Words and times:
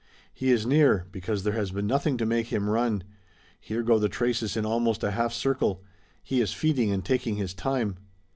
"He 0.33 0.49
is 0.51 0.65
near, 0.65 1.05
because 1.11 1.43
there 1.43 1.53
has 1.53 1.69
been 1.69 1.85
nothing 1.85 2.17
to 2.17 2.25
make 2.25 2.47
him 2.47 2.67
run. 2.71 3.03
Here 3.59 3.83
go 3.83 3.99
the 3.99 4.09
traces 4.09 4.57
in 4.57 4.65
almost 4.65 5.03
a 5.03 5.11
half 5.11 5.31
circle. 5.31 5.83
He 6.23 6.41
is 6.41 6.53
feeding 6.53 6.89
and 6.89 7.05
taking 7.05 7.35
his 7.35 7.53
time." 7.53 7.97